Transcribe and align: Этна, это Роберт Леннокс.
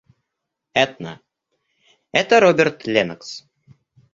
Этна, 0.73 1.21
это 2.11 2.39
Роберт 2.39 2.87
Леннокс. 2.87 3.45